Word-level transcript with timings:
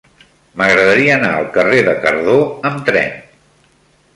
M'agradaria 0.61 1.11
anar 1.17 1.29
al 1.41 1.45
carrer 1.57 1.83
de 1.89 1.93
Cardó 2.07 2.39
amb 2.71 2.81
tren. 2.89 3.13